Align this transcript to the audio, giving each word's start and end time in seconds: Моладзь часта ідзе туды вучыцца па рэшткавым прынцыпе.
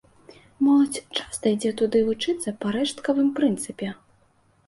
Моладзь 0.67 1.07
часта 1.19 1.51
ідзе 1.55 1.71
туды 1.81 2.01
вучыцца 2.09 2.55
па 2.65 2.73
рэшткавым 2.77 3.29
прынцыпе. 3.41 3.93